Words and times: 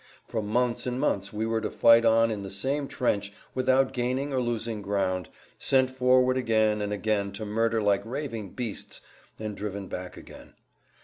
For 0.27 0.41
months 0.41 0.87
and 0.87 0.99
months 0.99 1.31
we 1.31 1.45
were 1.45 1.61
to 1.61 1.69
fight 1.69 2.05
on 2.05 2.31
in 2.31 2.41
the 2.41 2.49
same 2.49 2.87
trench, 2.87 3.33
without 3.53 3.93
gaining 3.93 4.33
or 4.33 4.41
losing 4.41 4.81
ground, 4.81 5.29
sent 5.59 5.91
forward 5.91 6.37
again 6.37 6.81
and 6.81 6.91
again 6.91 7.31
to 7.33 7.45
murder 7.45 7.83
like 7.83 8.03
raving 8.03 8.53
beasts 8.53 9.01
and 9.37 9.55
driven 9.55 9.87
back 9.87 10.17
again. 10.17 10.53